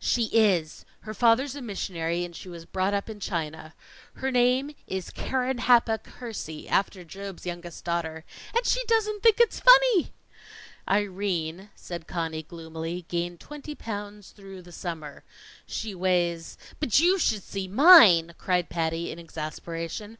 [0.00, 0.84] "She is!
[1.00, 3.72] Her father's a missionary, and she was brought up in China.
[4.16, 8.26] Her name is Keren happuch Hersey, after Job's youngest daughter.
[8.54, 10.12] And she doesn't think it's funny!"
[10.86, 15.24] "Irene," said Conny gloomily, "gained twenty pounds through the summer.
[15.64, 20.18] She weighs" "But you should see mine!" cried Patty, in exasperation.